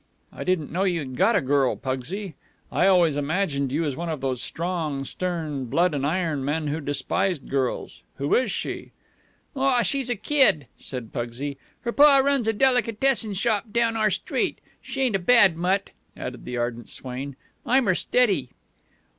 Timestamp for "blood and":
5.65-6.07